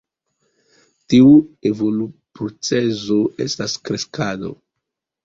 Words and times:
Tiu 1.13 1.27
evoluprocezo 1.71 3.19
estas 3.47 3.77
kreskado. 3.91 4.51